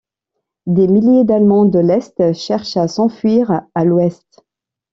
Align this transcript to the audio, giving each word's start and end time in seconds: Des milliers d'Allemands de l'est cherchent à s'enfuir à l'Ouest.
Des 0.65 0.87
milliers 0.87 1.25
d'Allemands 1.25 1.67
de 1.67 1.77
l'est 1.77 2.33
cherchent 2.33 2.75
à 2.75 2.87
s'enfuir 2.87 3.61
à 3.75 3.85
l'Ouest. 3.85 4.43